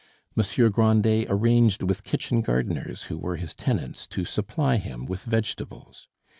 [0.35, 6.07] Monsieur Grandet arranged with kitchen gardeners who were his tenants to supply him with vegetables.